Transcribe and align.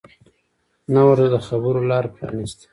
نه 0.93 1.01
ورته 1.07 1.27
د 1.33 1.35
خبرو 1.47 1.87
لاره 1.89 2.09
پرانیستې 2.15 2.65